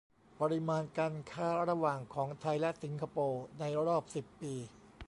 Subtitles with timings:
[0.39, 4.53] ปริมาณการค้าระหว่างของไทยและสิงคโปร์ ในรอบสิบปี